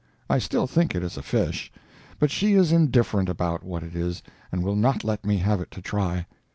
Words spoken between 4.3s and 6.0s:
and will not let me have it to